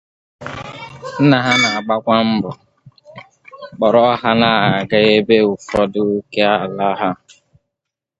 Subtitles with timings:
[1.21, 2.51] Nna ha na-agbakwa mbọ
[3.75, 7.09] kpọrọ ha na-aga ebe ụfọdụ okè ala ha